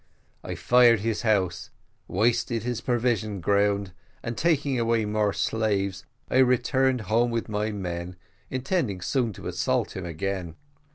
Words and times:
I 0.43 0.55
fired 0.55 1.01
his 1.01 1.21
house, 1.21 1.69
wasted 2.07 2.63
his 2.63 2.81
provision 2.81 3.39
ground, 3.39 3.91
and 4.23 4.35
taking 4.35 4.79
away 4.79 5.05
more 5.05 5.31
slaves, 5.31 6.07
I 6.27 6.37
returned 6.39 7.01
home 7.01 7.29
with 7.29 7.47
my 7.47 7.71
men, 7.71 8.15
intending 8.49 9.01
soon 9.01 9.31
to 9.33 9.45
assault 9.45 9.95
him 9.95 10.05
again. 10.07 10.55